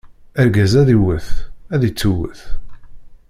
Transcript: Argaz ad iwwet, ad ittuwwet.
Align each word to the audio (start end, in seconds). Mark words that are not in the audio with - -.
Argaz 0.39 0.73
ad 0.81 0.89
iwwet, 0.95 1.29
ad 1.73 1.81
ittuwwet. 1.89 2.41